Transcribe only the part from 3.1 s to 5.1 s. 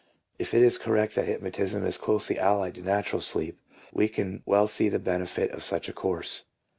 sleep, we can well see the